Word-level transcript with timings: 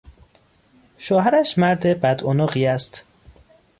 شوهرش 0.97 1.57
مرد 1.57 1.85
بدعنقی 2.01 2.65
است. 2.67 3.03